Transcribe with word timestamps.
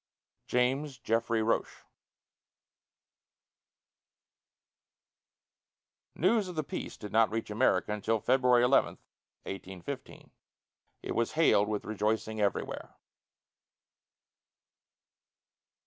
JAMES 0.47 0.97
JEFFREY 0.97 1.43
ROCHE. 1.43 1.83
News 6.15 6.47
of 6.47 6.55
the 6.55 6.63
peace 6.63 6.97
did 6.97 7.11
not 7.11 7.29
reach 7.29 7.51
America 7.51 7.91
until 7.93 8.19
February 8.19 8.63
11, 8.63 8.97
1815. 9.43 10.31
It 11.03 11.11
was 11.13 11.33
hailed 11.33 11.67
with 11.69 11.85
rejoicing 11.85 12.41
everywhere. 12.41 12.95